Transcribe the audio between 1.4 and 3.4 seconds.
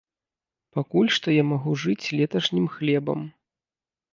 магу жыць леташнім хлебам.